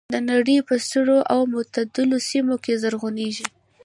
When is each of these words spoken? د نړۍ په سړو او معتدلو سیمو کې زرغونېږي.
د 0.13 0.15
نړۍ 0.31 0.57
په 0.69 0.75
سړو 0.89 1.17
او 1.33 1.39
معتدلو 1.53 2.17
سیمو 2.29 2.55
کې 2.63 2.73
زرغونېږي. 2.83 3.47